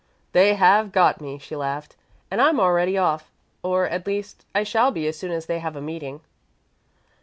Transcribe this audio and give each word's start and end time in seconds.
"They 0.31 0.55
have 0.55 0.91
got 0.91 1.21
me," 1.21 1.37
she 1.37 1.55
laughed, 1.55 1.95
"and 2.31 2.41
I'm 2.41 2.59
already 2.59 2.97
off 2.97 3.29
or, 3.61 3.87
at 3.87 4.07
least, 4.07 4.45
I 4.55 4.63
shall 4.63 4.89
be 4.89 5.05
as 5.05 5.15
soon 5.15 5.29
as 5.31 5.45
they 5.45 5.59
have 5.59 5.75
a 5.75 5.79
meeting." 5.79 6.21